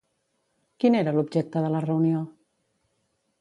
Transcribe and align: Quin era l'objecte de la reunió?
Quin 0.83 0.97
era 0.99 1.13
l'objecte 1.17 1.63
de 1.67 1.71
la 1.75 1.83
reunió? 1.85 2.23